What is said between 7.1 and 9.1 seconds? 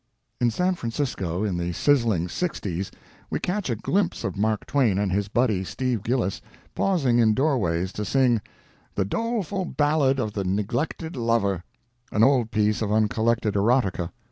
in doorways to sing "The